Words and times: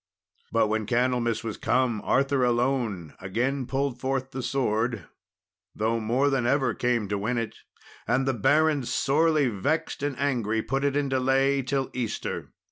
But 0.51 0.65
when 0.67 0.87
Candlemas 0.87 1.43
was 1.43 1.57
come, 1.57 2.01
Arthur 2.03 2.43
alone 2.43 3.13
again 3.21 3.67
pulled 3.67 3.99
forth 3.99 4.31
the 4.31 4.41
sword, 4.41 5.05
though 5.75 5.99
more 5.99 6.31
than 6.31 6.47
ever 6.47 6.73
came 6.73 7.07
to 7.09 7.19
win 7.19 7.37
it; 7.37 7.57
and 8.07 8.25
the 8.27 8.33
barons, 8.33 8.91
sorely 8.91 9.47
vexed 9.47 10.01
and 10.01 10.17
angry, 10.17 10.63
put 10.63 10.83
it 10.83 10.95
in 10.95 11.07
delay 11.07 11.61
till 11.61 11.91
Easter. 11.93 12.49